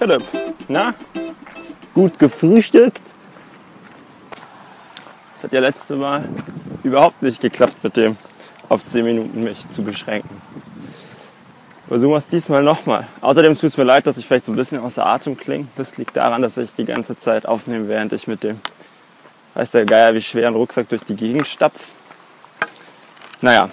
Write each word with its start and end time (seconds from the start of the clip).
Philipp. 0.00 0.22
Na? 0.66 0.94
Gut 1.92 2.18
gefrühstückt? 2.18 3.02
Das 5.34 5.44
hat 5.44 5.52
ja 5.52 5.60
letzte 5.60 5.94
Mal 5.94 6.26
überhaupt 6.82 7.20
nicht 7.20 7.42
geklappt 7.42 7.84
mit 7.84 7.98
dem 7.98 8.16
auf 8.70 8.82
10 8.82 9.04
Minuten 9.04 9.44
mich 9.44 9.68
zu 9.68 9.82
beschränken. 9.82 10.40
Versuchen 11.86 12.12
wir 12.12 12.16
es 12.16 12.26
diesmal 12.28 12.62
nochmal. 12.62 13.08
Außerdem 13.20 13.54
tut 13.54 13.64
es 13.64 13.76
mir 13.76 13.84
leid, 13.84 14.06
dass 14.06 14.16
ich 14.16 14.26
vielleicht 14.26 14.46
so 14.46 14.52
ein 14.52 14.56
bisschen 14.56 14.80
außer 14.80 15.04
Atem 15.04 15.36
klinge. 15.36 15.66
Das 15.76 15.98
liegt 15.98 16.16
daran, 16.16 16.40
dass 16.40 16.56
ich 16.56 16.72
die 16.72 16.86
ganze 16.86 17.14
Zeit 17.18 17.44
aufnehme, 17.44 17.86
während 17.88 18.14
ich 18.14 18.26
mit 18.26 18.42
dem, 18.42 18.58
weiß 19.52 19.72
der 19.72 19.84
Geier, 19.84 20.14
wie 20.14 20.22
schweren 20.22 20.54
Rucksack 20.54 20.88
durch 20.88 21.02
die 21.02 21.14
Gegend 21.14 21.46
stapf. 21.46 21.88
Naja, 23.42 23.68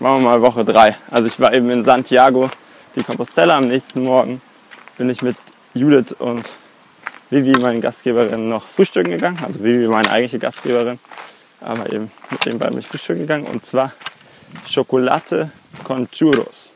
machen 0.00 0.16
wir 0.24 0.30
mal 0.30 0.42
Woche 0.42 0.64
3. 0.64 0.96
Also 1.12 1.28
ich 1.28 1.38
war 1.38 1.54
eben 1.54 1.70
in 1.70 1.84
Santiago 1.84 2.50
die 2.96 3.04
Compostela 3.04 3.56
am 3.56 3.68
nächsten 3.68 4.02
Morgen. 4.02 4.42
Bin 4.96 5.10
ich 5.10 5.22
mit 5.22 5.36
Judith 5.74 6.12
und 6.18 6.52
Vivi, 7.30 7.58
meine 7.58 7.80
Gastgeberin, 7.80 8.48
noch 8.48 8.64
frühstücken 8.64 9.10
gegangen. 9.10 9.38
Also 9.44 9.62
Vivi, 9.62 9.88
meine 9.88 10.10
eigentliche 10.10 10.38
Gastgeberin, 10.38 11.00
aber 11.60 11.92
eben 11.92 12.12
mit 12.30 12.44
den 12.44 12.58
beiden 12.58 12.74
bin 12.74 12.80
ich 12.80 12.86
frühstücken 12.86 13.22
gegangen. 13.22 13.46
Und 13.46 13.64
zwar 13.64 13.92
Schokolade 14.68 15.50
con 15.82 16.08
Churros. 16.10 16.74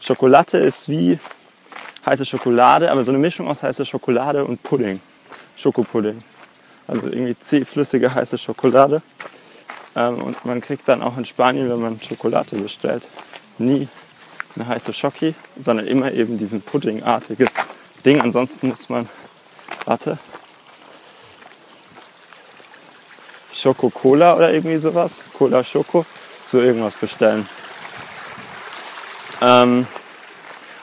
Schokolade 0.00 0.58
ist 0.58 0.88
wie 0.88 1.18
heiße 2.04 2.26
Schokolade, 2.26 2.90
aber 2.90 3.04
so 3.04 3.12
eine 3.12 3.18
Mischung 3.18 3.48
aus 3.48 3.62
heißer 3.62 3.84
Schokolade 3.84 4.44
und 4.44 4.62
Pudding. 4.62 5.00
Schokopudding. 5.56 6.18
Also 6.88 7.06
irgendwie 7.06 7.38
zähflüssige 7.38 8.12
heiße 8.12 8.36
Schokolade. 8.36 9.00
Ähm, 9.96 10.20
und 10.22 10.44
man 10.44 10.60
kriegt 10.60 10.88
dann 10.88 11.02
auch 11.02 11.16
in 11.16 11.24
Spanien, 11.24 11.70
wenn 11.70 11.80
man 11.80 12.00
Schokolade 12.00 12.56
bestellt, 12.56 13.06
nie 13.58 13.88
eine 14.56 14.68
heiße 14.68 14.92
Schoki, 14.92 15.34
sondern 15.58 15.86
immer 15.86 16.12
eben 16.12 16.38
diesen 16.38 16.62
puddingartiges 16.62 17.48
Ding. 18.04 18.20
Ansonsten 18.20 18.68
muss 18.68 18.88
man, 18.88 19.08
warte, 19.84 20.18
Schoko 23.52 23.90
Cola 23.90 24.36
oder 24.36 24.52
irgendwie 24.52 24.76
sowas, 24.76 25.24
Cola 25.36 25.64
Schoko, 25.64 26.04
so 26.46 26.60
irgendwas 26.60 26.94
bestellen. 26.94 27.48
Ähm, 29.40 29.86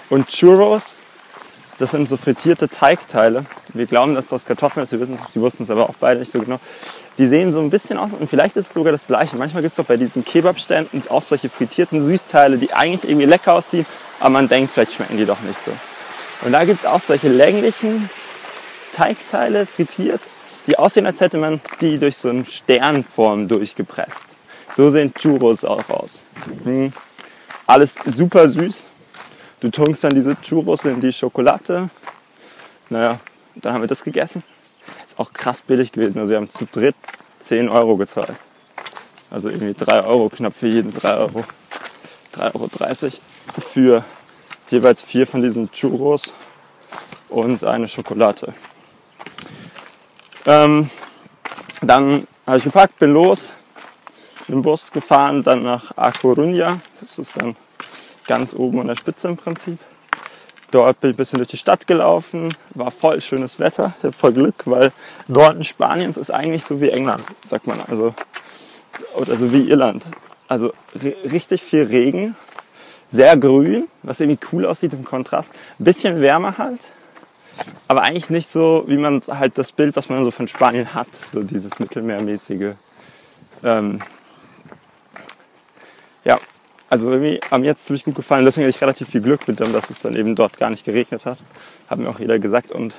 und 0.09 0.27
Churros, 0.27 1.02
das 1.81 1.91
sind 1.91 2.07
so 2.07 2.15
frittierte 2.15 2.69
Teigteile. 2.69 3.43
Wir 3.73 3.87
glauben, 3.87 4.13
dass 4.13 4.27
das 4.27 4.45
Kartoffeln 4.45 4.83
ist, 4.83 4.91
wir 4.91 4.99
wissen 4.99 5.15
es, 5.15 5.21
die 5.33 5.41
wussten 5.41 5.63
es 5.63 5.71
aber 5.71 5.89
auch 5.89 5.95
beide 5.99 6.19
nicht 6.19 6.31
so 6.31 6.39
genau. 6.39 6.59
Die 7.17 7.25
sehen 7.25 7.51
so 7.51 7.59
ein 7.59 7.71
bisschen 7.71 7.97
aus 7.97 8.13
und 8.13 8.29
vielleicht 8.29 8.55
ist 8.55 8.67
es 8.67 8.73
sogar 8.73 8.91
das 8.91 9.07
gleiche. 9.07 9.35
Manchmal 9.35 9.63
gibt 9.63 9.71
es 9.71 9.77
doch 9.77 9.85
bei 9.85 9.97
diesen 9.97 10.23
Kebabständen 10.23 11.03
auch 11.09 11.23
solche 11.23 11.49
frittierten 11.49 12.03
Süßteile, 12.03 12.57
die 12.57 12.71
eigentlich 12.71 13.09
irgendwie 13.09 13.25
lecker 13.25 13.53
aussehen, 13.53 13.87
aber 14.19 14.29
man 14.29 14.47
denkt, 14.47 14.71
vielleicht 14.71 14.93
schmecken 14.93 15.17
die 15.17 15.25
doch 15.25 15.41
nicht 15.41 15.59
so. 15.65 15.71
Und 16.45 16.52
da 16.52 16.65
gibt 16.65 16.81
es 16.81 16.85
auch 16.85 17.02
solche 17.02 17.29
länglichen 17.29 18.09
Teigteile 18.95 19.65
frittiert, 19.65 20.21
die 20.67 20.77
aussehen, 20.77 21.07
als 21.07 21.19
hätte 21.19 21.39
man 21.39 21.61
die 21.81 21.97
durch 21.97 22.17
so 22.17 22.29
eine 22.29 22.45
Sternform 22.45 23.47
durchgepresst. 23.47 24.11
So 24.75 24.91
sehen 24.91 25.13
Churros 25.15 25.65
auch 25.65 25.89
aus. 25.89 26.21
Hm. 26.63 26.93
Alles 27.65 27.95
super 28.05 28.47
süß. 28.47 28.91
Du 29.62 29.70
tunkst 29.70 30.04
dann 30.04 30.16
diese 30.16 30.36
Churros 30.42 30.86
in 30.86 31.00
die 31.00 31.14
Schokolade. 31.14 31.92
Naja, 32.90 33.20
dann 33.56 33.73
haben 33.73 33.81
wir 33.81 33.88
das 33.88 34.04
gegessen. 34.04 34.44
Ist 35.08 35.20
auch 35.20 35.31
krass 35.31 35.62
billig 35.62 35.92
gewesen. 35.92 36.17
Also 36.17 36.31
wir 36.31 36.38
haben 36.38 36.50
zu 36.50 36.66
dritt 36.66 36.95
10 37.42 37.70
Euro 37.70 37.95
gezahlt. 37.95 38.36
Also 39.30 39.50
irgendwie 39.50 39.76
3 39.76 40.04
Euro 40.04 40.30
knapp 40.30 40.56
für 40.56 40.67
jeden 40.67 40.92
3 40.92 41.16
Euro. 41.16 41.45
3,30 42.34 43.04
Euro 43.06 43.14
für 43.59 44.04
jeweils 44.72 45.04
vier 45.04 45.28
von 45.28 45.44
diesen 45.44 45.72
Churros 45.72 46.34
und 47.30 47.64
eine 47.64 47.88
Schokolade. 47.88 48.54
Ähm, 50.48 50.89
dann 51.82 52.27
habe 52.48 52.58
ich 52.58 52.64
gepackt, 52.64 52.98
bin 52.98 53.14
los, 53.14 53.54
im 54.48 54.64
Bus 54.64 54.92
gefahren, 54.92 55.44
dann 55.44 55.61
nach 55.61 55.95
A 55.95 56.10
Coruña. 56.10 56.80
Das 57.00 57.20
ist 57.20 57.38
dann 57.38 57.55
ganz 58.31 58.53
oben 58.53 58.80
an 58.80 58.87
der 58.87 58.95
Spitze 58.95 59.27
im 59.27 59.36
Prinzip. 59.36 59.77
Dort 60.71 61.02
bin 61.02 61.09
ich 61.09 61.15
ein 61.15 61.17
bisschen 61.17 61.39
durch 61.39 61.49
die 61.49 61.58
Stadt 61.58 61.86
gelaufen, 61.86 62.55
war 62.75 62.89
voll 62.89 63.19
schönes 63.19 63.59
Wetter, 63.59 63.93
ich 63.97 64.05
habe 64.05 64.15
voll 64.15 64.31
Glück, 64.31 64.64
weil 64.64 64.93
Norden 65.27 65.65
Spaniens 65.65 66.15
ist 66.15 66.31
eigentlich 66.31 66.64
so 66.64 66.80
wie 66.80 66.91
England, 66.91 67.23
sagt 67.43 67.67
man. 67.67 67.81
Also, 67.89 68.15
also 69.17 69.52
wie 69.52 69.70
Irland. 69.70 70.05
Also 70.47 70.71
richtig 71.30 71.61
viel 71.61 71.83
Regen, 71.83 72.37
sehr 73.11 73.36
grün, 73.36 73.89
was 74.02 74.21
irgendwie 74.21 74.39
cool 74.53 74.65
aussieht 74.65 74.93
im 74.93 75.03
Kontrast. 75.03 75.52
Ein 75.77 75.83
bisschen 75.83 76.21
wärmer 76.21 76.58
halt, 76.58 76.80
aber 77.89 78.03
eigentlich 78.03 78.30
nicht 78.30 78.47
so, 78.49 78.86
wie 78.87 78.95
man 78.95 79.20
halt 79.27 79.58
das 79.58 79.73
Bild, 79.73 79.97
was 79.97 80.08
man 80.08 80.23
so 80.23 80.31
von 80.31 80.47
Spanien 80.47 80.93
hat, 80.93 81.09
so 81.33 81.43
dieses 81.43 81.80
mittelmeermäßige. 81.80 82.75
Ähm, 83.61 84.02
ja, 86.23 86.39
also 86.91 87.09
irgendwie 87.09 87.39
haben 87.49 87.63
jetzt 87.63 87.85
ziemlich 87.85 88.03
gut 88.03 88.15
gefallen. 88.15 88.43
Deswegen 88.43 88.65
hatte 88.67 88.75
ich 88.75 88.81
relativ 88.81 89.07
viel 89.07 89.21
Glück 89.21 89.47
mit 89.47 89.61
dem, 89.61 89.71
dass 89.71 89.89
es 89.89 90.02
dann 90.02 90.13
eben 90.13 90.35
dort 90.35 90.57
gar 90.57 90.69
nicht 90.69 90.83
geregnet 90.83 91.25
hat. 91.25 91.37
Hat 91.87 91.99
mir 91.99 92.09
auch 92.09 92.19
jeder 92.19 92.37
gesagt. 92.37 92.69
Und 92.69 92.95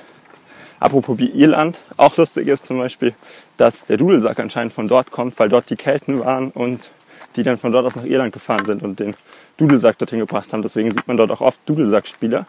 apropos 0.79 1.19
Irland, 1.19 1.79
auch 1.97 2.17
lustig 2.17 2.47
ist 2.47 2.65
zum 2.65 2.79
Beispiel, 2.79 3.13
dass 3.55 3.85
der 3.85 3.97
Dudelsack 3.97 4.39
anscheinend 4.39 4.73
von 4.73 4.87
dort 4.87 5.11
kommt, 5.11 5.37
weil 5.37 5.47
dort 5.47 5.69
die 5.69 5.75
Kelten 5.75 6.19
waren 6.19 6.49
und 6.49 6.89
die 7.35 7.43
dann 7.43 7.59
von 7.59 7.71
dort 7.71 7.85
aus 7.85 7.95
nach 7.95 8.03
Irland 8.03 8.33
gefahren 8.33 8.65
sind 8.65 8.81
und 8.81 8.99
den 8.99 9.13
Dudelsack 9.57 9.99
dorthin 9.99 10.17
gebracht 10.17 10.51
haben. 10.53 10.63
Deswegen 10.63 10.91
sieht 10.91 11.07
man 11.07 11.17
dort 11.17 11.29
auch 11.29 11.41
oft 11.41 11.59
Dudelsackspieler. 11.67 12.47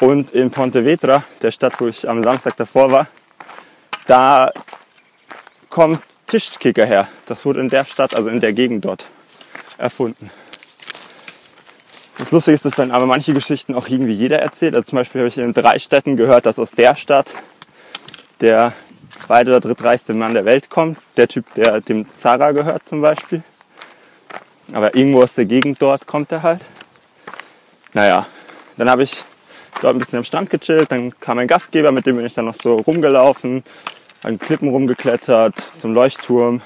Und 0.00 0.32
in 0.32 0.50
Pontevedra, 0.50 1.24
der 1.40 1.50
Stadt, 1.50 1.80
wo 1.80 1.88
ich 1.88 2.06
am 2.06 2.22
Samstag 2.22 2.56
davor 2.58 2.92
war, 2.92 3.06
da 4.06 4.52
kommt 5.70 6.02
Tischkicker 6.26 6.84
her. 6.84 7.08
Das 7.24 7.46
wurde 7.46 7.60
in 7.60 7.70
der 7.70 7.86
Stadt, 7.86 8.14
also 8.14 8.28
in 8.28 8.40
der 8.40 8.52
Gegend 8.52 8.84
dort 8.84 9.06
erfunden. 9.78 10.30
Das 12.28 12.32
Lustige 12.34 12.56
ist, 12.56 12.66
dass 12.66 12.74
dann 12.74 12.90
aber 12.90 13.06
manche 13.06 13.32
Geschichten 13.32 13.74
auch 13.74 13.88
irgendwie 13.88 14.12
jeder 14.12 14.38
erzählt. 14.38 14.74
Also 14.74 14.90
zum 14.90 14.96
Beispiel 14.98 15.22
habe 15.22 15.30
ich 15.30 15.38
in 15.38 15.54
drei 15.54 15.78
Städten 15.78 16.18
gehört, 16.18 16.44
dass 16.44 16.58
aus 16.58 16.72
der 16.72 16.94
Stadt 16.94 17.32
der 18.42 18.74
zweite 19.16 19.48
oder 19.48 19.60
drittreichste 19.60 20.12
Mann 20.12 20.34
der 20.34 20.44
Welt 20.44 20.68
kommt. 20.68 20.98
Der 21.16 21.26
Typ, 21.26 21.46
der 21.54 21.80
dem 21.80 22.04
Zara 22.12 22.52
gehört 22.52 22.86
zum 22.86 23.00
Beispiel. 23.00 23.42
Aber 24.74 24.94
irgendwo 24.94 25.22
aus 25.22 25.32
der 25.32 25.46
Gegend 25.46 25.80
dort 25.80 26.06
kommt 26.06 26.30
er 26.30 26.42
halt. 26.42 26.66
Naja, 27.94 28.26
dann 28.76 28.90
habe 28.90 29.04
ich 29.04 29.24
dort 29.80 29.96
ein 29.96 29.98
bisschen 29.98 30.18
am 30.18 30.24
Strand 30.24 30.50
gechillt. 30.50 30.92
Dann 30.92 31.18
kam 31.20 31.38
ein 31.38 31.48
Gastgeber, 31.48 31.92
mit 31.92 32.04
dem 32.04 32.16
bin 32.16 32.26
ich 32.26 32.34
dann 32.34 32.44
noch 32.44 32.54
so 32.54 32.74
rumgelaufen, 32.74 33.64
an 34.22 34.38
Klippen 34.38 34.68
rumgeklettert, 34.68 35.54
zum 35.78 35.94
Leuchtturm. 35.94 36.60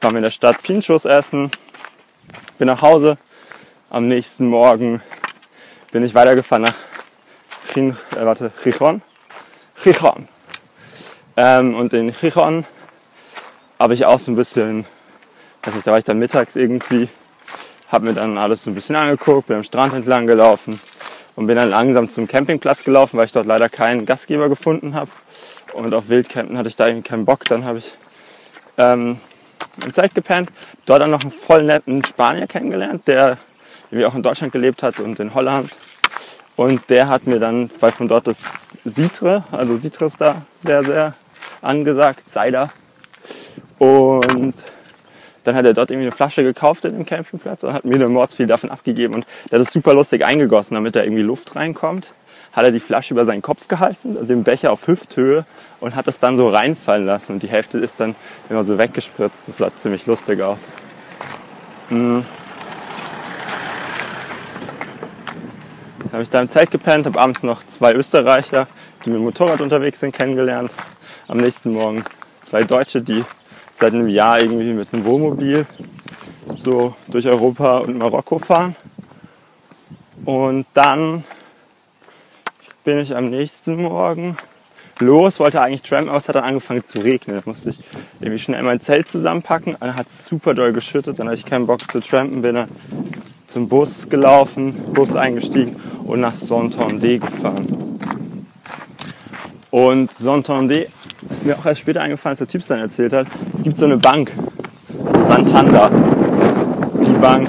Waren 0.00 0.14
wir 0.14 0.18
in 0.20 0.24
der 0.24 0.30
Stadt 0.30 0.62
Pinchos 0.62 1.04
essen. 1.04 1.50
Bin 2.56 2.68
nach 2.68 2.80
Hause, 2.80 3.18
am 3.90 4.08
nächsten 4.08 4.46
Morgen 4.48 5.00
bin 5.92 6.04
ich 6.04 6.14
weitergefahren 6.14 6.64
nach 6.64 6.74
Chin, 7.72 7.96
äh, 8.12 8.24
warte, 8.24 8.52
Chichon. 8.62 9.02
Chichon. 9.82 10.28
Ähm, 11.36 11.74
und 11.74 11.92
in 11.92 12.12
Chichon 12.12 12.64
habe 13.78 13.94
ich 13.94 14.04
auch 14.04 14.18
so 14.18 14.32
ein 14.32 14.36
bisschen, 14.36 14.86
also 15.62 15.80
da 15.80 15.92
war 15.92 15.98
ich 15.98 16.04
dann 16.04 16.18
mittags 16.18 16.56
irgendwie, 16.56 17.08
habe 17.88 18.06
mir 18.06 18.14
dann 18.14 18.38
alles 18.38 18.62
so 18.62 18.70
ein 18.70 18.74
bisschen 18.74 18.96
angeguckt, 18.96 19.48
bin 19.48 19.56
am 19.56 19.62
Strand 19.62 19.92
entlang 19.94 20.26
gelaufen 20.26 20.80
und 21.36 21.46
bin 21.46 21.56
dann 21.56 21.70
langsam 21.70 22.08
zum 22.08 22.26
Campingplatz 22.26 22.82
gelaufen, 22.82 23.18
weil 23.18 23.26
ich 23.26 23.32
dort 23.32 23.46
leider 23.46 23.68
keinen 23.68 24.06
Gastgeber 24.06 24.48
gefunden 24.48 24.94
habe. 24.94 25.10
Und 25.74 25.92
auf 25.94 26.08
Wildcampen 26.08 26.56
hatte 26.56 26.68
ich 26.68 26.76
da 26.76 26.86
irgendwie 26.86 27.08
keinen 27.08 27.24
Bock. 27.24 27.44
Dann 27.44 27.64
habe 27.64 27.78
ich 27.78 27.94
ähm, 28.78 29.20
im 29.84 29.94
Zelt 29.94 30.14
gepennt, 30.14 30.50
dort 30.86 31.02
dann 31.02 31.10
noch 31.10 31.20
einen 31.20 31.30
voll 31.30 31.62
netten 31.62 32.04
Spanier 32.04 32.46
kennengelernt, 32.46 33.06
der 33.06 33.38
irgendwie 33.90 34.06
auch 34.06 34.14
in 34.14 34.22
Deutschland 34.22 34.52
gelebt 34.52 34.82
hat 34.82 35.00
und 35.00 35.18
in 35.20 35.34
Holland. 35.34 35.70
Und 36.56 36.88
der 36.88 37.08
hat 37.08 37.26
mir 37.26 37.38
dann, 37.38 37.70
weil 37.80 37.92
von 37.92 38.08
dort 38.08 38.26
das 38.26 38.38
Citre, 38.86 39.44
also 39.52 39.76
Citre 39.76 40.06
ist 40.06 40.20
da 40.20 40.42
sehr, 40.62 40.82
sehr 40.84 41.14
angesagt, 41.60 42.28
Cider. 42.28 42.70
Und 43.78 44.54
dann 45.44 45.54
hat 45.54 45.64
er 45.64 45.74
dort 45.74 45.90
irgendwie 45.90 46.06
eine 46.06 46.12
Flasche 46.12 46.42
gekauft 46.42 46.84
in 46.86 46.94
dem 46.94 47.06
Campingplatz 47.06 47.62
und 47.62 47.72
hat 47.72 47.84
mir 47.84 47.96
eine 47.96 48.08
Mordsviel 48.08 48.46
davon 48.46 48.70
abgegeben. 48.70 49.14
Und 49.14 49.26
der 49.50 49.58
hat 49.58 49.66
das 49.66 49.72
super 49.72 49.94
lustig 49.94 50.24
eingegossen, 50.24 50.74
damit 50.74 50.96
da 50.96 51.02
irgendwie 51.02 51.22
Luft 51.22 51.54
reinkommt. 51.54 52.08
Hat 52.52 52.64
er 52.64 52.72
die 52.72 52.80
Flasche 52.80 53.12
über 53.12 53.26
seinen 53.26 53.42
Kopf 53.42 53.68
gehalten 53.68 54.16
und 54.16 54.28
den 54.28 54.42
Becher 54.42 54.72
auf 54.72 54.86
Hüfthöhe 54.86 55.44
und 55.78 55.94
hat 55.94 56.06
das 56.06 56.20
dann 56.20 56.38
so 56.38 56.48
reinfallen 56.48 57.04
lassen. 57.04 57.32
Und 57.34 57.42
die 57.42 57.48
Hälfte 57.48 57.78
ist 57.78 58.00
dann 58.00 58.16
immer 58.48 58.64
so 58.64 58.78
weggespritzt. 58.78 59.46
Das 59.46 59.58
sah 59.58 59.76
ziemlich 59.76 60.06
lustig 60.06 60.40
aus. 60.40 60.64
Mhm. 61.90 62.24
Habe 66.12 66.22
ich 66.22 66.30
da 66.30 66.40
im 66.40 66.48
Zelt 66.48 66.70
gepennt, 66.70 67.06
habe 67.06 67.20
abends 67.20 67.42
noch 67.42 67.64
zwei 67.64 67.94
Österreicher, 67.94 68.66
die 69.04 69.10
mit 69.10 69.18
dem 69.18 69.24
Motorrad 69.24 69.60
unterwegs 69.60 70.00
sind, 70.00 70.14
kennengelernt. 70.14 70.72
Am 71.28 71.38
nächsten 71.38 71.72
Morgen 71.72 72.04
zwei 72.42 72.64
Deutsche, 72.64 73.02
die 73.02 73.24
seit 73.78 73.92
einem 73.92 74.08
Jahr 74.08 74.40
irgendwie 74.40 74.72
mit 74.72 74.92
einem 74.92 75.04
Wohnmobil 75.04 75.66
so 76.56 76.94
durch 77.08 77.26
Europa 77.26 77.78
und 77.78 77.98
Marokko 77.98 78.38
fahren. 78.38 78.76
Und 80.24 80.66
dann 80.74 81.24
bin 82.84 82.98
ich 82.98 83.14
am 83.14 83.30
nächsten 83.30 83.82
Morgen 83.82 84.36
los, 85.00 85.40
wollte 85.40 85.60
eigentlich 85.60 85.82
trampen, 85.82 86.08
aber 86.08 86.18
es 86.18 86.28
hat 86.28 86.36
dann 86.36 86.44
angefangen 86.44 86.84
zu 86.84 86.98
regnen. 87.00 87.36
Da 87.36 87.42
musste 87.44 87.70
ich 87.70 87.78
irgendwie 88.20 88.38
schnell 88.38 88.62
mein 88.62 88.80
Zelt 88.80 89.08
zusammenpacken. 89.08 89.76
Dann 89.80 89.96
hat 89.96 90.08
es 90.08 90.24
super 90.24 90.54
doll 90.54 90.72
geschüttet, 90.72 91.18
dann 91.18 91.26
hatte 91.26 91.38
ich 91.38 91.46
keinen 91.46 91.66
Bock 91.66 91.80
zu 91.90 92.00
trampen, 92.00 92.42
bin 92.42 92.54
dann 92.54 92.68
zum 93.46 93.68
Bus 93.68 94.08
gelaufen, 94.08 94.74
Bus 94.92 95.14
eingestiegen 95.14 95.76
und 96.04 96.20
nach 96.20 96.34
Saint-Tendé 96.34 97.18
gefahren. 97.18 97.66
Und 99.70 100.10
Saint-Tendé 100.10 100.88
ist 101.30 101.44
mir 101.44 101.58
auch 101.58 101.66
erst 101.66 101.80
später 101.80 102.00
eingefallen, 102.00 102.32
als 102.32 102.38
der 102.38 102.48
Typ 102.48 102.66
dann 102.66 102.80
erzählt 102.80 103.12
hat. 103.12 103.26
Es 103.54 103.62
gibt 103.62 103.78
so 103.78 103.84
eine 103.84 103.98
Bank, 103.98 104.32
Santander. 105.28 105.90
Die 107.06 107.18
Bank, 107.20 107.48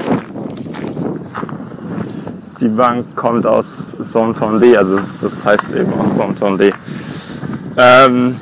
die 2.62 2.70
Bank 2.70 3.16
kommt 3.16 3.46
aus 3.46 3.96
Saint-Tendé, 4.00 4.76
also 4.76 5.00
das 5.22 5.46
heißt 5.46 5.74
eben 5.74 5.94
aus 5.94 6.16
Saint-Tendé. 6.16 6.74
Ähm, 7.78 8.42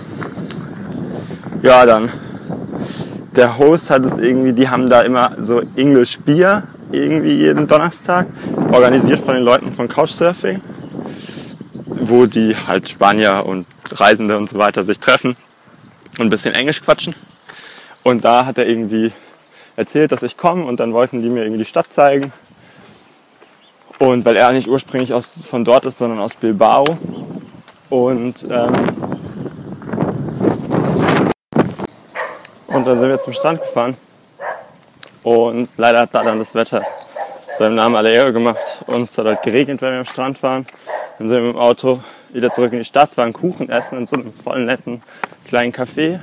ja, 1.61 1.85
dann. 1.85 2.09
Der 3.35 3.57
Host 3.57 3.89
hat 3.89 4.05
es 4.05 4.17
irgendwie, 4.17 4.53
die 4.53 4.69
haben 4.69 4.89
da 4.89 5.01
immer 5.01 5.33
so 5.37 5.61
English 5.75 6.19
Bier, 6.19 6.63
irgendwie 6.91 7.33
jeden 7.33 7.67
Donnerstag, 7.67 8.27
organisiert 8.71 9.19
von 9.19 9.35
den 9.35 9.43
Leuten 9.43 9.73
von 9.73 9.89
Couchsurfing, 9.89 10.61
wo 11.85 12.27
die 12.27 12.55
halt 12.55 12.87
Spanier 12.87 13.43
und 13.45 13.67
Reisende 13.91 14.37
und 14.37 14.49
so 14.49 14.57
weiter 14.57 14.85
sich 14.85 14.99
treffen 14.99 15.35
und 16.17 16.27
ein 16.27 16.29
bisschen 16.29 16.55
Englisch 16.55 16.81
quatschen. 16.81 17.13
Und 18.03 18.23
da 18.23 18.45
hat 18.45 18.57
er 18.57 18.67
irgendwie 18.67 19.11
erzählt, 19.75 20.13
dass 20.13 20.23
ich 20.23 20.37
komme 20.37 20.63
und 20.63 20.79
dann 20.79 20.93
wollten 20.93 21.21
die 21.21 21.29
mir 21.29 21.41
irgendwie 21.41 21.63
die 21.63 21.69
Stadt 21.69 21.91
zeigen. 21.91 22.31
Und 23.99 24.23
weil 24.23 24.37
er 24.37 24.53
nicht 24.53 24.69
ursprünglich 24.69 25.13
aus, 25.13 25.41
von 25.43 25.65
dort 25.65 25.85
ist, 25.85 25.97
sondern 25.97 26.19
aus 26.19 26.35
Bilbao. 26.35 26.97
Und 27.89 28.47
ähm, 28.49 28.73
Und 32.85 32.91
dann 32.91 32.99
sind 32.99 33.09
wir 33.09 33.19
zum 33.19 33.33
Strand 33.33 33.63
gefahren. 33.63 33.97
Und 35.23 35.69
leider 35.75 36.01
hat 36.01 36.13
da 36.13 36.23
dann 36.23 36.37
das 36.37 36.53
Wetter 36.53 36.83
seinem 37.57 37.73
Namen 37.73 37.95
alle 37.95 38.13
Ehre 38.13 38.31
gemacht. 38.31 38.61
Und 38.85 39.09
es 39.09 39.17
hat 39.17 39.25
halt 39.25 39.41
geregnet, 39.41 39.81
wenn 39.81 39.93
wir 39.93 39.99
am 39.99 40.05
Strand 40.05 40.43
waren. 40.43 40.67
Dann 41.17 41.27
sind 41.27 41.43
wir 41.43 41.53
dem 41.53 41.57
Auto 41.57 42.01
wieder 42.29 42.51
zurück 42.51 42.73
in 42.73 42.77
die 42.77 42.85
Stadt, 42.85 43.17
waren 43.17 43.33
Kuchen 43.33 43.69
essen 43.69 43.97
in 43.97 44.05
so 44.05 44.17
einem 44.17 44.31
voll 44.31 44.63
netten 44.63 45.01
kleinen 45.47 45.73
Café. 45.73 46.19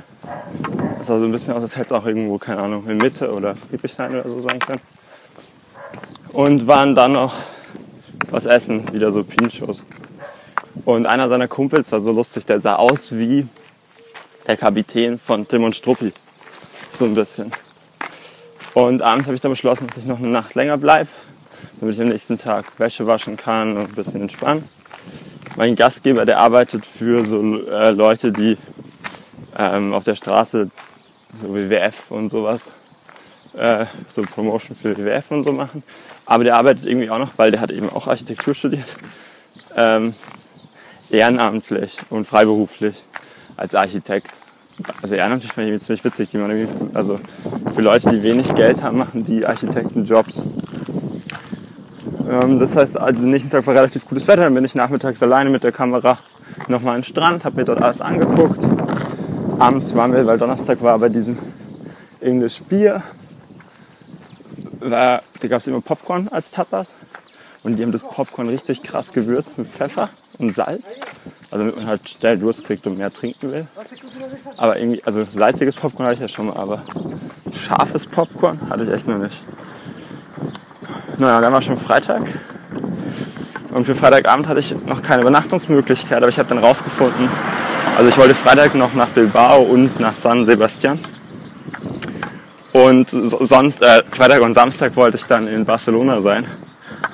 Das 0.99 1.07
sah 1.07 1.19
so 1.19 1.25
ein 1.25 1.33
bisschen 1.33 1.53
aus, 1.53 1.63
als 1.63 1.75
hätte 1.75 1.87
es 1.87 1.91
auch 1.91 2.05
irgendwo, 2.05 2.37
keine 2.37 2.61
Ahnung, 2.61 2.87
in 2.87 2.97
Mitte 2.97 3.33
oder 3.33 3.57
Friedrichshain 3.57 4.17
oder 4.17 4.29
so 4.29 4.39
sein 4.39 4.59
können. 4.59 4.79
Und 6.31 6.65
waren 6.65 6.95
dann 6.95 7.11
noch 7.11 7.35
was 8.29 8.45
essen, 8.45 8.93
wieder 8.93 9.11
so 9.11 9.21
Pinchos. 9.21 9.83
Und 10.85 11.07
einer 11.07 11.27
seiner 11.27 11.49
Kumpels 11.49 11.91
war 11.91 11.99
so 11.99 12.13
lustig, 12.13 12.45
der 12.45 12.61
sah 12.61 12.77
aus 12.77 13.11
wie 13.11 13.49
der 14.47 14.55
Kapitän 14.55 15.19
von 15.19 15.45
Tim 15.45 15.65
und 15.65 15.75
Struppi 15.75 16.13
so 16.95 17.05
ein 17.05 17.15
bisschen. 17.15 17.51
Und 18.73 19.01
abends 19.01 19.27
habe 19.27 19.35
ich 19.35 19.41
dann 19.41 19.51
beschlossen, 19.51 19.87
dass 19.87 19.97
ich 19.97 20.05
noch 20.05 20.17
eine 20.17 20.29
Nacht 20.29 20.55
länger 20.55 20.77
bleibe, 20.77 21.09
damit 21.79 21.95
ich 21.95 22.01
am 22.01 22.09
nächsten 22.09 22.37
Tag 22.37 22.79
Wäsche 22.79 23.05
waschen 23.05 23.37
kann 23.37 23.77
und 23.77 23.89
ein 23.89 23.95
bisschen 23.95 24.21
entspannen. 24.21 24.67
Mein 25.55 25.75
Gastgeber, 25.75 26.25
der 26.25 26.39
arbeitet 26.39 26.85
für 26.85 27.23
so 27.25 27.67
äh, 27.67 27.91
Leute, 27.91 28.31
die 28.31 28.57
ähm, 29.55 29.93
auf 29.93 30.03
der 30.03 30.15
Straße 30.15 30.71
so 31.35 31.53
WWF 31.53 32.09
und 32.09 32.29
sowas, 32.29 32.63
äh, 33.55 33.85
so 34.07 34.23
Promotion 34.23 34.75
für 34.75 34.97
WWF 34.97 35.29
und 35.29 35.43
so 35.43 35.51
machen. 35.51 35.83
Aber 36.25 36.43
der 36.43 36.55
arbeitet 36.57 36.85
irgendwie 36.85 37.09
auch 37.11 37.19
noch, 37.19 37.37
weil 37.37 37.51
der 37.51 37.61
hat 37.61 37.71
eben 37.71 37.89
auch 37.89 38.07
Architektur 38.07 38.55
studiert, 38.55 38.95
ähm, 39.75 40.15
ehrenamtlich 41.11 41.97
und 42.09 42.25
freiberuflich 42.25 42.95
als 43.55 43.75
Architekt 43.75 44.39
also 45.01 45.15
ehrenamtlich 45.15 45.51
fand 45.51 45.67
ich 45.67 45.81
ziemlich 45.81 46.03
witzig. 46.03 46.29
Die 46.29 46.37
machen 46.37 46.91
also 46.93 47.19
für 47.73 47.81
Leute, 47.81 48.09
die 48.09 48.23
wenig 48.23 48.53
Geld 48.55 48.81
haben, 48.83 48.97
machen 48.97 49.25
die 49.25 49.45
Architektenjobs. 49.45 50.41
Ähm, 52.29 52.59
das 52.59 52.75
heißt, 52.75 52.99
also 52.99 53.21
nächsten 53.21 53.49
Tag 53.49 53.65
war 53.67 53.75
relativ 53.75 54.05
gutes 54.05 54.27
Wetter. 54.27 54.43
Dann 54.43 54.53
bin 54.53 54.65
ich 54.65 54.75
nachmittags 54.75 55.21
alleine 55.21 55.49
mit 55.49 55.63
der 55.63 55.71
Kamera 55.71 56.17
nochmal 56.67 56.95
an 56.95 57.03
Strand, 57.03 57.45
habe 57.45 57.57
mir 57.57 57.65
dort 57.65 57.81
alles 57.81 58.01
angeguckt. 58.01 58.63
Abends 59.59 59.95
waren 59.95 60.13
wir, 60.13 60.25
weil 60.25 60.37
Donnerstag 60.37 60.81
war, 60.81 60.97
bei 60.99 61.09
diesem 61.09 61.37
English 62.19 62.61
Bier. 62.63 63.03
Da, 64.79 65.21
da 65.39 65.47
gab 65.47 65.59
es 65.59 65.67
immer 65.67 65.81
Popcorn 65.81 66.27
als 66.29 66.51
Tapas. 66.51 66.95
Und 67.63 67.77
die 67.77 67.83
haben 67.83 67.91
das 67.91 68.03
Popcorn 68.03 68.49
richtig 68.49 68.83
krass 68.83 69.11
gewürzt 69.11 69.57
mit 69.57 69.67
Pfeffer 69.67 70.09
und 70.37 70.55
Salz. 70.55 70.83
Also 71.53 71.65
damit 71.65 71.77
man 71.77 71.87
halt 71.87 72.09
schnell 72.09 72.39
Durst 72.39 72.65
kriegt 72.65 72.87
und 72.87 72.97
mehr 72.97 73.13
trinken 73.13 73.51
will. 73.51 73.67
Aber 74.57 74.79
irgendwie, 74.79 75.03
also 75.05 75.23
salziges 75.23 75.75
Popcorn 75.75 76.07
hatte 76.07 76.15
ich 76.15 76.21
ja 76.21 76.27
schon 76.27 76.47
mal, 76.47 76.57
aber 76.57 76.81
scharfes 77.53 78.07
Popcorn 78.07 78.59
hatte 78.71 78.85
ich 78.85 78.89
echt 78.89 79.07
noch 79.07 79.19
nicht. 79.19 79.39
Naja, 81.19 81.39
dann 81.41 81.53
war 81.53 81.61
schon 81.61 81.77
Freitag. 81.77 82.23
Und 83.71 83.85
für 83.85 83.93
Freitagabend 83.93 84.47
hatte 84.47 84.61
ich 84.61 84.83
noch 84.87 85.03
keine 85.03 85.21
Übernachtungsmöglichkeit, 85.21 86.17
aber 86.17 86.29
ich 86.29 86.39
habe 86.39 86.49
dann 86.49 86.57
rausgefunden, 86.57 87.29
also 87.97 88.09
ich 88.09 88.17
wollte 88.17 88.33
Freitag 88.33 88.73
noch 88.73 88.95
nach 88.95 89.09
Bilbao 89.09 89.61
und 89.61 89.99
nach 89.99 90.15
San 90.15 90.45
Sebastian. 90.45 90.99
Und 92.71 93.11
Sonnt, 93.11 93.79
äh, 93.79 94.01
Freitag 94.09 94.41
und 94.41 94.55
Samstag 94.55 94.95
wollte 94.95 95.17
ich 95.17 95.25
dann 95.25 95.47
in 95.47 95.65
Barcelona 95.65 96.19
sein. 96.23 96.47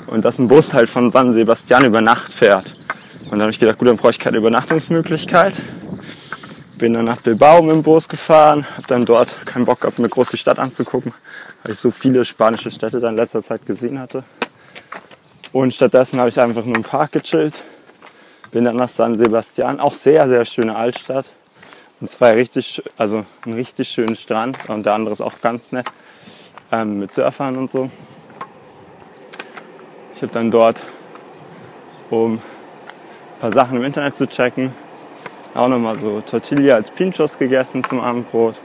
Und 0.07 0.23
dass 0.23 0.39
ein 0.39 0.47
Bus 0.47 0.73
halt 0.73 0.89
von 0.89 1.11
San 1.11 1.33
Sebastian 1.33 1.83
über 1.83 1.99
Nacht 1.99 2.31
fährt. 2.31 2.78
Und 3.29 3.33
dann 3.33 3.41
habe 3.41 3.51
ich 3.51 3.59
gedacht, 3.59 3.77
gut, 3.77 3.87
dann 3.87 3.97
brauche 3.97 4.09
ich 4.09 4.19
keine 4.19 4.37
Übernachtungsmöglichkeit. 4.37 5.61
Bin 6.79 6.93
dann 6.93 7.05
nach 7.05 7.21
Bilbao 7.21 7.61
mit 7.61 7.75
dem 7.75 7.83
Bus 7.83 8.09
gefahren, 8.09 8.65
habe 8.75 8.87
dann 8.87 9.05
dort 9.05 9.45
keinen 9.45 9.65
Bock 9.65 9.81
gehabt, 9.81 9.99
mir 9.99 10.09
groß 10.09 10.29
die 10.29 10.37
Stadt 10.37 10.57
anzugucken, 10.57 11.13
weil 11.63 11.73
ich 11.73 11.79
so 11.79 11.91
viele 11.91 12.25
spanische 12.25 12.71
Städte 12.71 12.99
dann 12.99 13.11
in 13.11 13.17
letzter 13.17 13.43
Zeit 13.43 13.65
gesehen 13.67 13.99
hatte. 13.99 14.23
Und 15.51 15.75
stattdessen 15.75 16.19
habe 16.19 16.29
ich 16.29 16.39
einfach 16.39 16.65
nur 16.65 16.75
im 16.75 16.83
Park 16.83 17.11
gechillt. 17.11 17.63
Bin 18.51 18.63
dann 18.63 18.77
nach 18.77 18.89
San 18.89 19.15
Sebastian, 19.15 19.79
auch 19.79 19.93
sehr, 19.93 20.27
sehr 20.27 20.43
schöne 20.45 20.75
Altstadt. 20.75 21.25
Und 22.01 22.09
zwei 22.09 22.33
richtig, 22.33 22.81
also 22.97 23.25
einen 23.45 23.55
richtig 23.55 23.89
schönen 23.89 24.15
Strand 24.15 24.57
und 24.69 24.87
der 24.87 24.93
andere 24.93 25.13
ist 25.13 25.21
auch 25.21 25.39
ganz 25.41 25.71
nett 25.71 25.85
ähm, 26.71 26.99
mit 26.99 27.13
Surfern 27.13 27.57
und 27.57 27.69
so. 27.69 27.91
Ich 30.15 30.21
habe 30.23 30.33
dann 30.33 30.49
dort, 30.49 30.81
um 32.09 32.41
ein 33.39 33.41
paar 33.41 33.53
Sachen 33.53 33.77
im 33.77 33.85
Internet 33.85 34.17
zu 34.17 34.27
checken, 34.27 34.73
auch 35.55 35.69
nochmal 35.69 35.97
so 35.97 36.19
Tortilla 36.19 36.75
als 36.75 36.91
Pinchos 36.91 37.37
gegessen 37.37 37.81
zum 37.85 38.01
Abendbrot 38.01 38.55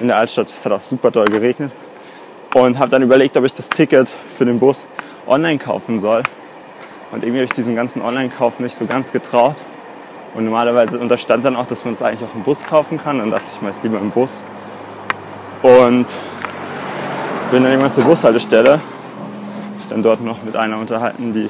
in 0.00 0.08
der 0.08 0.16
Altstadt. 0.16 0.48
Es 0.48 0.64
hat 0.64 0.72
auch 0.72 0.80
super 0.80 1.12
doll 1.12 1.26
geregnet. 1.26 1.70
Und 2.52 2.76
habe 2.76 2.90
dann 2.90 3.02
überlegt, 3.02 3.36
ob 3.36 3.44
ich 3.44 3.52
das 3.52 3.68
Ticket 3.68 4.08
für 4.08 4.44
den 4.44 4.58
Bus 4.58 4.84
online 5.28 5.58
kaufen 5.58 6.00
soll. 6.00 6.24
Und 7.12 7.22
irgendwie 7.22 7.38
habe 7.38 7.44
ich 7.44 7.52
diesen 7.52 7.76
ganzen 7.76 8.02
Online-Kauf 8.02 8.58
nicht 8.58 8.74
so 8.74 8.86
ganz 8.86 9.12
getraut. 9.12 9.54
Und 10.34 10.44
normalerweise 10.44 10.98
unterstand 10.98 11.44
dann 11.44 11.54
auch, 11.54 11.66
dass 11.66 11.84
man 11.84 11.94
es 11.94 12.02
eigentlich 12.02 12.28
auch 12.28 12.34
im 12.34 12.42
Bus 12.42 12.64
kaufen 12.64 12.98
kann. 12.98 13.18
Dann 13.18 13.30
dachte 13.30 13.46
ich, 13.54 13.62
meist 13.62 13.84
lieber 13.84 13.98
im 13.98 14.10
Bus. 14.10 14.42
Und 15.62 16.06
bin 17.52 17.62
dann 17.62 17.70
irgendwann 17.70 17.92
zur 17.92 18.02
Bushaltestelle 18.02 18.80
dann 19.88 20.02
dort 20.02 20.20
noch 20.20 20.42
mit 20.42 20.56
einer 20.56 20.78
unterhalten, 20.78 21.32
die 21.32 21.48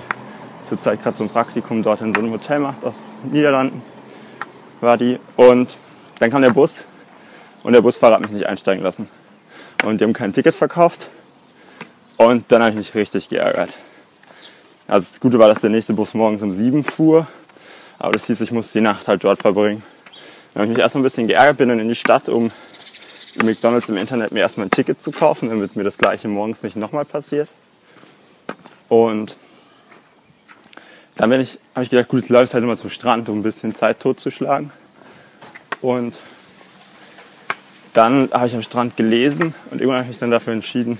zurzeit 0.66 1.02
gerade 1.02 1.16
so 1.16 1.24
ein 1.24 1.30
Praktikum 1.30 1.82
dort 1.82 2.00
in 2.00 2.12
so 2.12 2.20
einem 2.20 2.32
Hotel 2.32 2.58
macht 2.58 2.84
aus 2.84 3.12
Niederlanden. 3.30 3.82
War 4.80 4.98
die. 4.98 5.18
Und 5.36 5.78
dann 6.18 6.30
kam 6.30 6.42
der 6.42 6.50
Bus 6.50 6.84
und 7.62 7.72
der 7.72 7.80
Busfahrer 7.80 8.14
hat 8.14 8.22
mich 8.22 8.30
nicht 8.30 8.46
einsteigen 8.46 8.82
lassen. 8.82 9.08
Und 9.84 10.00
die 10.00 10.04
haben 10.04 10.12
kein 10.12 10.32
Ticket 10.32 10.54
verkauft. 10.54 11.08
Und 12.16 12.44
dann 12.48 12.62
habe 12.62 12.70
ich 12.70 12.76
mich 12.76 12.94
richtig 12.94 13.28
geärgert. 13.28 13.76
Also 14.88 15.08
das 15.10 15.20
Gute 15.20 15.38
war, 15.38 15.48
dass 15.48 15.60
der 15.60 15.70
nächste 15.70 15.92
Bus 15.92 16.14
morgens 16.14 16.42
um 16.42 16.52
7 16.52 16.84
fuhr. 16.84 17.26
Aber 17.98 18.12
das 18.12 18.26
hieß, 18.26 18.40
ich 18.40 18.52
musste 18.52 18.78
die 18.78 18.82
Nacht 18.82 19.08
halt 19.08 19.24
dort 19.24 19.40
verbringen. 19.40 19.82
Dann 20.52 20.62
habe 20.62 20.72
ich 20.72 20.76
mich 20.76 20.82
erstmal 20.82 21.00
ein 21.00 21.04
bisschen 21.04 21.26
geärgert, 21.26 21.58
bin 21.58 21.68
dann 21.68 21.80
in 21.80 21.88
die 21.88 21.94
Stadt, 21.94 22.28
um 22.28 22.50
im 23.38 23.46
McDonalds 23.46 23.88
im 23.88 23.96
Internet 23.96 24.32
mir 24.32 24.40
erstmal 24.40 24.66
ein 24.66 24.70
Ticket 24.70 25.02
zu 25.02 25.10
kaufen, 25.10 25.50
damit 25.50 25.76
mir 25.76 25.84
das 25.84 25.98
gleiche 25.98 26.28
morgens 26.28 26.62
nicht 26.62 26.76
nochmal 26.76 27.04
passiert. 27.04 27.48
Und 28.88 29.36
dann 31.16 31.32
habe 31.32 31.42
ich 31.42 31.90
gedacht, 31.90 32.08
gut, 32.08 32.20
jetzt 32.20 32.28
läufst 32.28 32.54
halt 32.54 32.62
immer 32.62 32.76
zum 32.76 32.90
Strand, 32.90 33.28
um 33.28 33.40
ein 33.40 33.42
bisschen 33.42 33.74
Zeit 33.74 34.00
totzuschlagen. 34.00 34.70
Und 35.80 36.18
dann 37.94 38.30
habe 38.32 38.46
ich 38.46 38.54
am 38.54 38.62
Strand 38.62 38.96
gelesen 38.96 39.54
und 39.70 39.80
irgendwann 39.80 39.98
habe 39.98 40.04
ich 40.04 40.10
mich 40.10 40.18
dann 40.18 40.30
dafür 40.30 40.52
entschieden, 40.52 40.98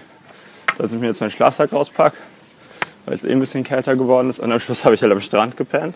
dass 0.79 0.93
ich 0.93 0.99
mir 0.99 1.07
jetzt 1.07 1.21
meinen 1.21 1.31
Schlafsack 1.31 1.73
auspacke, 1.73 2.17
weil 3.05 3.15
es 3.15 3.25
eh 3.25 3.33
ein 3.33 3.41
bisschen 3.41 3.65
kälter 3.65 3.95
geworden 3.97 4.31
ist. 4.31 4.41
Und 4.41 4.51
am 4.51 4.61
Schluss 4.61 4.85
habe 4.85 4.95
ich 4.95 5.03
halt 5.03 5.13
am 5.13 5.21
Strand 5.21 5.57
gepennt. 5.57 5.95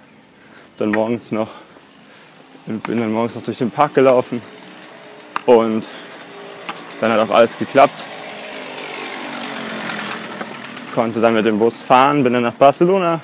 Dann 0.76 0.90
morgens 0.90 1.32
noch, 1.32 1.50
bin 2.66 3.00
dann 3.00 3.12
morgens 3.12 3.34
noch 3.34 3.42
durch 3.42 3.58
den 3.58 3.70
Park 3.70 3.94
gelaufen 3.94 4.42
und 5.46 5.86
dann 7.00 7.12
hat 7.12 7.20
auch 7.20 7.34
alles 7.34 7.58
geklappt 7.58 8.04
konnte 10.94 11.20
dann 11.20 11.34
mit 11.34 11.46
dem 11.46 11.58
Bus 11.58 11.80
fahren, 11.80 12.22
bin 12.24 12.32
dann 12.32 12.42
nach 12.42 12.54
Barcelona, 12.54 13.20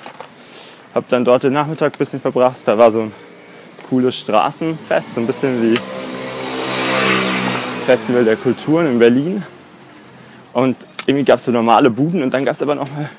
Habe 0.97 1.05
dann 1.11 1.27
dort 1.27 1.43
den 1.43 1.53
Nachmittag 1.53 1.93
ein 1.93 1.99
bisschen 1.99 2.23
verbracht. 2.23 2.57
Da 2.65 2.79
war 2.79 2.91
so 2.91 3.03
ein 3.03 3.13
cooles 3.91 4.17
Straßenfest, 4.17 5.13
so 5.13 5.21
ein 5.21 5.27
bisschen 5.27 5.63
wie 5.63 5.79
Festival 7.85 8.25
der 8.25 8.37
Kulturen 8.37 8.87
in 8.87 8.99
Berlin. 8.99 9.43
Und 10.55 10.87
irgendwie 11.05 11.27
gab 11.27 11.39
es 11.39 11.45
so 11.45 11.53
normale 11.53 11.91
Buden 11.91 12.23
und 12.23 12.33
dann 12.33 12.47
gab 12.47 12.55
es 12.55 12.63
aber 12.63 12.75
noch 12.75 12.91
mal 12.91 13.11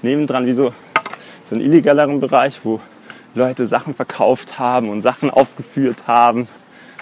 nebendran 0.00 0.46
wie 0.46 0.52
so, 0.52 0.72
so 1.44 1.54
einen 1.54 1.62
illegaleren 1.66 2.18
Bereich, 2.18 2.60
wo 2.64 2.80
Leute 3.34 3.66
Sachen 3.66 3.94
verkauft 3.94 4.58
haben 4.58 4.88
und 4.88 5.02
Sachen 5.02 5.28
aufgeführt 5.28 6.06
haben. 6.06 6.48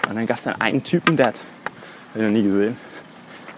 Und 0.09 0.15
dann 0.15 0.25
gab 0.25 0.39
es 0.39 0.43
dann 0.43 0.59
einen 0.59 0.83
Typen, 0.83 1.15
der 1.15 1.27
hat, 1.27 1.35
hab 2.09 2.15
ich 2.17 2.21
noch 2.21 2.31
nie 2.31 2.43
gesehen, 2.43 2.75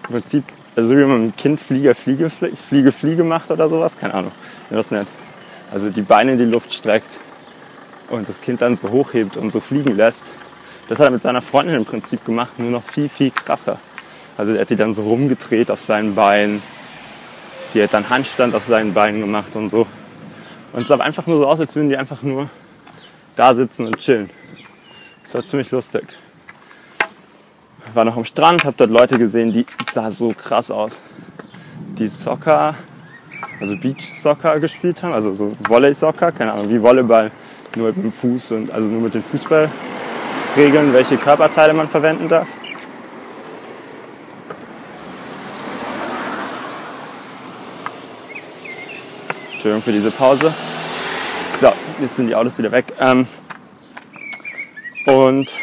im 0.07 0.21
Prinzip, 0.21 0.43
also 0.75 0.95
wie 0.95 1.03
man 1.03 1.25
mit 1.25 1.31
dem 1.31 1.35
Kind 1.35 1.61
Flieger, 1.61 1.95
Fliege, 1.95 2.29
Fliege, 2.29 2.91
Fliege 2.91 3.23
macht 3.23 3.49
oder 3.49 3.67
sowas, 3.69 3.97
keine 3.97 4.13
Ahnung, 4.13 4.31
wie 4.69 4.75
das 4.75 4.91
nennt. 4.91 5.07
Also 5.71 5.89
die 5.89 6.01
Beine 6.01 6.33
in 6.33 6.37
die 6.37 6.45
Luft 6.45 6.73
streckt 6.73 7.19
und 8.09 8.27
das 8.27 8.41
Kind 8.41 8.61
dann 8.61 8.75
so 8.75 8.89
hochhebt 8.89 9.37
und 9.37 9.51
so 9.51 9.59
fliegen 9.59 9.95
lässt. 9.95 10.25
Das 10.87 10.99
hat 10.99 11.07
er 11.07 11.11
mit 11.11 11.21
seiner 11.21 11.41
Freundin 11.41 11.75
im 11.75 11.85
Prinzip 11.85 12.25
gemacht, 12.25 12.57
nur 12.57 12.71
noch 12.71 12.83
viel, 12.83 13.09
viel 13.09 13.29
krasser. 13.31 13.79
Also 14.37 14.53
er 14.53 14.61
hat 14.61 14.69
die 14.69 14.75
dann 14.75 14.93
so 14.93 15.03
rumgedreht 15.03 15.69
auf 15.69 15.81
seinen 15.81 16.15
Beinen. 16.15 16.63
Die 17.73 17.83
hat 17.83 17.93
dann 17.93 18.09
Handstand 18.09 18.55
auf 18.55 18.63
seinen 18.63 18.93
Beinen 18.93 19.21
gemacht 19.21 19.55
und 19.55 19.69
so. 19.69 19.85
Und 20.73 20.81
es 20.81 20.87
sah 20.87 20.97
einfach 20.97 21.27
nur 21.27 21.37
so 21.37 21.47
aus, 21.47 21.59
als 21.59 21.75
würden 21.75 21.89
die 21.89 21.97
einfach 21.97 22.23
nur 22.23 22.49
da 23.35 23.53
sitzen 23.53 23.85
und 23.85 23.97
chillen. 23.97 24.29
Das 25.23 25.35
war 25.35 25.45
ziemlich 25.45 25.69
lustig. 25.69 26.05
War 27.93 28.05
noch 28.05 28.17
am 28.17 28.25
Strand, 28.25 28.63
habe 28.65 28.75
dort 28.77 28.91
Leute 28.91 29.17
gesehen, 29.19 29.51
die 29.51 29.65
sah 29.93 30.09
so 30.09 30.29
krass 30.29 30.71
aus. 30.71 31.01
Die 31.97 32.07
Soccer, 32.07 32.75
also 33.59 33.77
Beach 33.77 34.01
Soccer 34.01 34.59
gespielt 34.59 35.03
haben, 35.03 35.13
also 35.13 35.33
so 35.33 35.51
Volley 35.67 35.93
Soccer, 35.93 36.31
keine 36.31 36.53
Ahnung, 36.53 36.69
wie 36.69 36.81
Volleyball, 36.81 37.31
nur 37.75 37.87
mit 37.87 37.97
dem 37.97 38.11
Fuß 38.11 38.53
und 38.53 38.71
also 38.71 38.89
nur 38.89 39.01
mit 39.01 39.13
den 39.13 39.23
Fußballregeln, 39.23 40.93
welche 40.93 41.17
Körperteile 41.17 41.73
man 41.73 41.87
verwenden 41.87 42.27
darf. 42.27 42.47
Entschuldigung 49.53 49.81
für 49.81 49.91
diese 49.91 50.11
Pause. 50.11 50.53
So, 51.59 51.73
jetzt 51.99 52.15
sind 52.15 52.27
die 52.27 52.35
Autos 52.35 52.57
wieder 52.57 52.71
weg. 52.71 52.85
Ähm, 52.97 53.27
und 55.05 55.53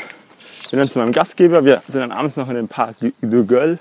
bin 0.71 0.79
dann 0.79 0.91
zu 0.91 0.99
meinem 0.99 1.13
Gastgeber. 1.13 1.65
Wir 1.65 1.83
sind 1.89 2.01
dann 2.01 2.13
abends 2.13 2.37
noch 2.37 2.49
in 2.51 2.57
den 2.57 2.69
Park 2.69 2.97
de 3.01 3.45
Göll, 3.47 3.79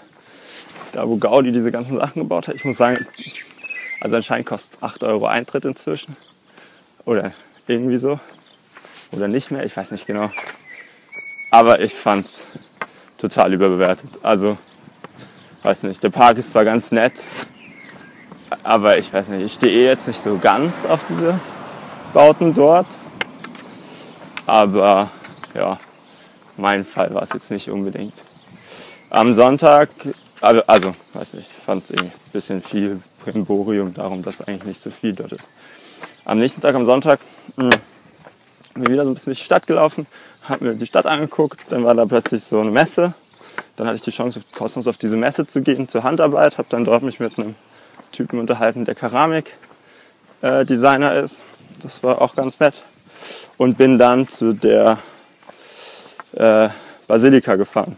da 0.94 1.08
wo 1.08 1.18
Gaudi 1.18 1.52
diese 1.52 1.72
ganzen 1.72 1.98
Sachen 1.98 2.22
gebaut 2.22 2.48
hat. 2.48 2.56
Ich 2.56 2.64
muss 2.64 2.78
sagen, 2.78 3.06
also 4.00 4.16
anscheinend 4.16 4.48
kostet 4.48 4.82
8 4.84 5.04
Euro 5.04 5.28
Eintritt 5.28 5.66
inzwischen. 5.66 6.16
Oder 7.06 7.32
irgendwie 7.68 7.98
so. 7.98 8.20
Oder 9.12 9.28
nicht 9.28 9.52
mehr, 9.52 9.66
ich 9.66 9.76
weiß 9.76 9.92
nicht 9.92 10.08
genau. 10.08 10.32
Aber 11.52 11.80
ich 11.80 11.94
fand's 11.94 12.48
total 13.18 13.54
überbewertet. 13.54 14.10
Also, 14.24 14.58
weiß 15.64 15.84
nicht, 15.84 16.04
der 16.04 16.10
Park 16.10 16.38
ist 16.38 16.52
zwar 16.52 16.66
ganz 16.66 16.92
nett, 16.92 17.24
aber 18.64 18.98
ich 18.98 19.12
weiß 19.12 19.30
nicht, 19.30 19.46
ich 19.46 19.54
stehe 19.54 19.72
eh 19.72 19.86
jetzt 19.86 20.08
nicht 20.08 20.20
so 20.20 20.38
ganz 20.38 20.86
auf 20.86 21.02
diese 21.08 21.40
Bauten 22.14 22.54
dort. 22.54 22.88
Aber 24.46 25.10
ja, 25.54 25.80
mein 26.58 26.86
Fall 26.86 27.14
war 27.14 27.24
es 27.24 27.34
jetzt 27.34 27.52
nicht 27.52 27.70
unbedingt. 27.70 28.14
Am 29.10 29.34
Sonntag, 29.34 29.90
also, 30.46 30.62
also 30.68 30.96
weiß 31.14 31.34
nicht, 31.34 31.50
ich 31.50 31.56
fand 31.56 31.84
es 31.84 31.92
ein 31.92 32.12
bisschen 32.32 32.62
viel 32.62 33.02
Primborium 33.24 33.92
darum, 33.94 34.22
dass 34.22 34.42
eigentlich 34.42 34.66
nicht 34.66 34.80
so 34.80 34.92
viel 34.92 35.14
dort 35.14 35.32
ist. 35.32 35.50
Am 36.24 36.38
nächsten 36.40 36.62
Tag, 36.62 36.76
am 36.76 36.86
Sonntag, 36.86 37.20
mh, 37.56 37.64
hm, 37.64 37.72
bin 38.76 38.84
ich 38.84 38.90
wieder 38.90 39.06
so 39.06 39.12
ein 39.12 39.16
bisschen 39.16 39.32
durch 39.32 39.40
die 39.40 39.46
Stadt 39.46 39.66
gelaufen, 39.68 40.06
habe 40.44 40.66
mir 40.66 40.76
die 40.76 40.86
Stadt 40.86 41.08
angeguckt, 41.08 41.62
dann 41.70 41.84
war 41.84 41.96
da 41.96 42.06
plötzlich 42.06 42.44
so 42.44 42.60
eine 42.60 42.72
Messe. 42.72 43.14
Dann 43.76 43.88
hatte 43.88 43.98
ich 43.98 44.04
die 44.04 44.12
Chance, 44.12 44.42
kostenlos 44.56 44.88
auf 44.88 44.98
diese 44.98 45.18
Messe 45.18 45.48
zu 45.48 45.62
gehen, 45.62 45.88
zur 45.88 46.04
Handarbeit, 46.04 46.58
habe 46.58 46.68
dann 46.70 46.86
dort 46.86 47.04
mich 47.04 47.20
mit 47.20 47.40
einem 47.40 47.56
Typen 48.12 48.40
unterhalten, 48.40 48.86
der 48.86 48.96
Keramikdesigner 48.96 51.14
äh, 51.14 51.24
ist. 51.24 51.42
Das 51.82 52.04
war 52.04 52.22
auch 52.22 52.36
ganz 52.36 52.60
nett. 52.60 52.76
Und 53.58 53.78
bin 53.78 53.98
dann 53.98 54.28
zu 54.28 54.54
der 54.54 54.98
äh, 56.34 56.70
Basilika 57.08 57.56
gefahren, 57.56 57.98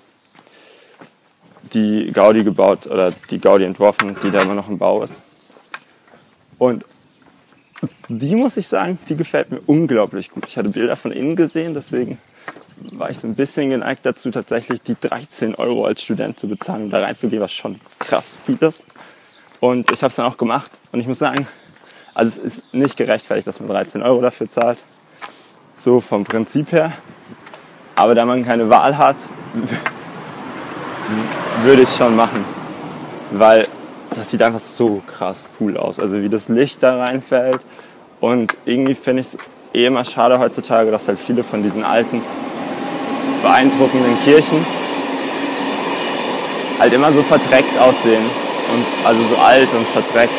die 1.73 2.11
Gaudi 2.11 2.43
gebaut 2.43 2.87
oder 2.87 3.11
die 3.29 3.39
Gaudi 3.39 3.65
entworfen, 3.65 4.15
die 4.23 4.31
da 4.31 4.41
immer 4.41 4.55
noch 4.55 4.69
im 4.69 4.77
Bau 4.77 5.03
ist. 5.03 5.23
Und 6.57 6.85
die 8.09 8.35
muss 8.35 8.57
ich 8.57 8.67
sagen, 8.67 8.97
die 9.07 9.15
gefällt 9.15 9.51
mir 9.51 9.59
unglaublich 9.65 10.31
gut. 10.31 10.45
Ich 10.47 10.57
hatte 10.57 10.69
Bilder 10.69 10.95
von 10.95 11.11
innen 11.11 11.35
gesehen, 11.35 11.73
deswegen 11.73 12.17
war 12.91 13.09
ich 13.09 13.19
so 13.19 13.27
ein 13.27 13.35
bisschen 13.35 13.69
geneigt 13.69 14.05
dazu, 14.05 14.31
tatsächlich 14.31 14.81
die 14.81 14.95
13 14.99 15.55
Euro 15.55 15.85
als 15.85 16.01
Student 16.01 16.39
zu 16.39 16.47
bezahlen 16.47 16.83
und 16.83 16.89
da 16.91 16.99
reinzugehen, 16.99 17.41
was 17.41 17.53
schon 17.53 17.79
krass 17.99 18.35
viel 18.45 18.57
ist. 18.61 18.85
Und 19.59 19.91
ich 19.91 20.03
habe 20.03 20.09
es 20.09 20.15
dann 20.15 20.25
auch 20.25 20.37
gemacht. 20.37 20.71
Und 20.91 20.99
ich 20.99 21.07
muss 21.07 21.19
sagen, 21.19 21.47
also 22.13 22.41
es 22.41 22.59
ist 22.59 22.73
nicht 22.73 22.97
gerechtfertigt, 22.97 23.47
dass 23.47 23.59
man 23.59 23.69
13 23.69 24.03
Euro 24.03 24.21
dafür 24.21 24.47
zahlt. 24.47 24.77
So 25.79 26.01
vom 26.01 26.23
Prinzip 26.23 26.71
her. 26.71 26.93
Aber 27.95 28.15
da 28.15 28.25
man 28.25 28.45
keine 28.45 28.69
Wahl 28.69 28.97
hat, 28.97 29.17
würde 31.63 31.81
ich 31.83 31.89
schon 31.89 32.15
machen. 32.15 32.43
Weil 33.31 33.67
das 34.15 34.29
sieht 34.29 34.41
einfach 34.41 34.59
so 34.59 35.01
krass 35.05 35.49
cool 35.59 35.77
aus. 35.77 35.99
Also 35.99 36.21
wie 36.21 36.29
das 36.29 36.49
Licht 36.49 36.81
da 36.81 36.97
reinfällt. 36.97 37.61
Und 38.19 38.55
irgendwie 38.65 38.95
finde 38.95 39.21
ich 39.21 39.27
es 39.27 39.37
eh 39.73 39.85
immer 39.85 40.05
schade 40.05 40.39
heutzutage, 40.39 40.91
dass 40.91 41.07
halt 41.07 41.19
viele 41.19 41.43
von 41.43 41.61
diesen 41.61 41.83
alten, 41.83 42.21
beeindruckenden 43.41 44.19
Kirchen 44.23 44.65
halt 46.79 46.93
immer 46.93 47.11
so 47.11 47.23
verdreckt 47.23 47.77
aussehen 47.79 48.23
und 48.73 49.07
also 49.07 49.21
so 49.23 49.35
alt 49.41 49.67
und 49.73 49.85
verdreckt. 49.87 50.33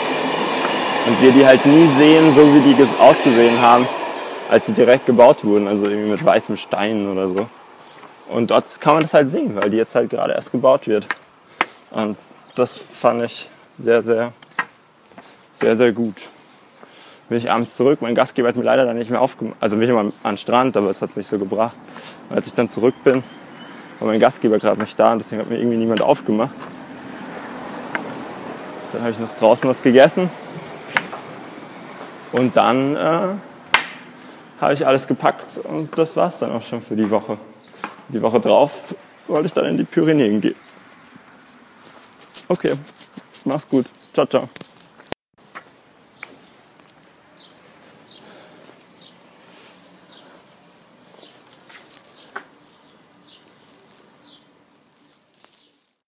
Und 1.07 1.23
wir 1.23 1.33
die 1.33 1.47
halt 1.47 1.65
nie 1.65 1.87
sehen, 1.97 2.35
so 2.35 2.43
wie 2.55 2.61
die 2.61 2.77
ausgesehen 3.01 3.61
haben, 3.61 3.87
als 4.51 4.67
sie 4.67 4.73
direkt 4.73 5.07
gebaut 5.07 5.45
wurden, 5.45 5.69
also 5.69 5.87
irgendwie 5.87 6.11
mit 6.11 6.25
weißem 6.25 6.57
Stein 6.57 7.09
oder 7.09 7.29
so. 7.29 7.47
Und 8.28 8.50
dort 8.50 8.80
kann 8.80 8.94
man 8.94 9.02
das 9.02 9.14
halt 9.14 9.30
sehen, 9.30 9.56
weil 9.56 9.70
die 9.70 9.76
jetzt 9.76 9.94
halt 9.94 10.11
gerade 10.11 10.35
erst 10.35 10.52
gebaut 10.52 10.87
wird. 10.87 11.06
Und 11.90 12.16
das 12.54 12.76
fand 12.76 13.25
ich 13.25 13.49
sehr, 13.78 14.02
sehr, 14.02 14.32
sehr, 15.52 15.76
sehr 15.76 15.92
gut. 15.92 16.16
Bin 17.28 17.38
ich 17.38 17.50
abends 17.50 17.76
zurück, 17.76 18.00
mein 18.00 18.14
Gastgeber 18.14 18.49
hat 18.49 18.56
mir 18.56 18.62
leider 18.62 18.85
dann 18.87 18.97
nicht 18.97 19.11
mehr 19.11 19.20
aufgemacht, 19.20 19.56
also 19.61 19.76
bin 19.76 19.85
ich 19.85 19.90
immer 19.90 20.00
an 20.00 20.14
den 20.23 20.37
Strand, 20.38 20.76
aber 20.76 20.88
es 20.88 21.02
hat 21.02 21.14
nicht 21.16 21.28
so 21.28 21.38
gebracht. 21.38 21.76
Und 22.28 22.37
als 22.37 22.47
ich 22.47 22.54
dann 22.54 22.70
zurück 22.70 22.94
bin, 23.04 23.23
war 23.99 24.08
mein 24.08 24.18
Gastgeber 24.18 24.58
gerade 24.58 24.80
nicht 24.80 24.99
da 24.99 25.12
und 25.12 25.18
deswegen 25.18 25.42
hat 25.42 25.50
mir 25.50 25.58
irgendwie 25.58 25.76
niemand 25.76 26.00
aufgemacht. 26.00 26.54
Dann 28.92 29.02
habe 29.02 29.11
ich 29.11 29.18
noch 29.18 29.37
draußen 29.38 29.68
was 29.68 29.82
gegessen. 29.82 30.30
Und 32.32 32.56
dann 32.56 32.97
äh, 32.97 33.28
habe 34.61 34.75
ich 34.75 34.87
alles 34.87 35.06
gepackt 35.06 35.58
und 35.58 35.97
das 35.97 36.16
war 36.16 36.28
es 36.28 36.38
dann 36.38 36.52
auch 36.52 36.62
schon 36.62 36.80
für 36.80 36.97
die 36.97 37.11
Woche. 37.11 37.38
Die 38.09 38.23
Woche 38.23 38.41
drauf 38.41 38.95
wollte 39.27 39.47
ich 39.47 39.53
dann 39.53 39.67
in 39.67 39.77
die 39.77 39.85
Pyrenäen 39.85 40.41
gehen. 40.41 40.57
Okay, 42.49 42.73
mach's 43.45 43.69
gut. 43.69 43.87
Ciao, 44.15 44.27
ciao. 44.27 44.49